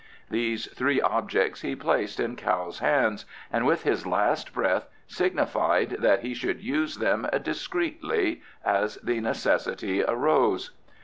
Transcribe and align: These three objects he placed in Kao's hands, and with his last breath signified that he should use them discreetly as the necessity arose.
These 0.31 0.65
three 0.73 0.99
objects 0.99 1.61
he 1.61 1.75
placed 1.75 2.19
in 2.19 2.35
Kao's 2.35 2.79
hands, 2.79 3.25
and 3.53 3.67
with 3.67 3.83
his 3.83 4.07
last 4.07 4.51
breath 4.51 4.87
signified 5.05 5.97
that 5.99 6.21
he 6.23 6.33
should 6.33 6.59
use 6.59 6.95
them 6.95 7.27
discreetly 7.43 8.41
as 8.65 8.95
the 8.95 9.19
necessity 9.21 10.03
arose. 10.03 10.71